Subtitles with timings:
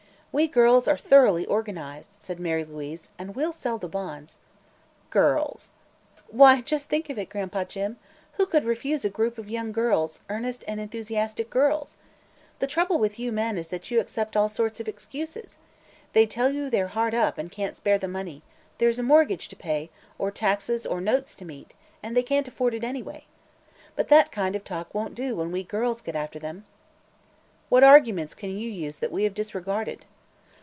[0.33, 4.37] "We girls are thoroughly organized," said Mary Louise, "and we'll sell the bonds."
[5.09, 5.71] "Girls!"
[6.29, 7.65] "Why, just think of it, Gran'pa.
[8.35, 11.97] Who would refuse a group of young girls earnest and enthusiastic girls?
[12.59, 15.57] The trouble with you men is that you accept all sorts of excuses.
[16.13, 18.41] They tell you they're hard up and can't spare the money;
[18.77, 22.73] there's a mortgage to pay, or taxes or notes to meet, and they can't afford
[22.73, 23.25] it, anyway.
[23.97, 26.63] But that kind of talk won't do when we girls get after them."
[27.67, 30.05] "What arguments can you use that we have disregarded?"